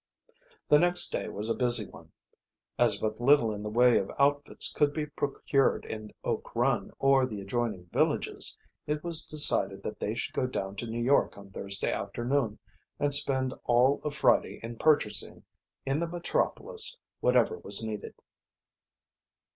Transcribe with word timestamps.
The 0.67 0.79
next 0.79 1.11
day 1.11 1.27
was 1.27 1.47
a 1.47 1.53
busy 1.55 1.87
one. 1.87 2.11
As 2.79 2.97
but 2.99 3.21
little 3.21 3.53
in 3.53 3.61
the 3.61 3.69
way 3.69 3.99
of 3.99 4.11
outfits 4.17 4.73
could 4.73 4.93
be 4.93 5.05
procured 5.05 5.85
in 5.85 6.11
Oak 6.23 6.55
Run 6.55 6.89
or 6.97 7.27
the 7.27 7.39
adjoining 7.39 7.85
villages, 7.93 8.57
it 8.87 9.03
was 9.03 9.27
decided 9.27 9.83
that 9.83 9.99
they 9.99 10.15
should 10.15 10.33
go 10.33 10.47
down 10.47 10.75
to 10.77 10.87
New 10.87 11.03
York 11.03 11.37
on 11.37 11.51
Thursday 11.51 11.91
afternoon 11.91 12.57
and 12.99 13.13
spend 13.13 13.53
all 13.65 14.01
of 14.03 14.15
Friday 14.15 14.59
in 14.63 14.77
purchasing 14.79 15.43
in 15.85 15.99
the 15.99 16.07
metropolis 16.07 16.97
whatever 17.19 17.59
was 17.59 17.83
needed. 17.83 18.15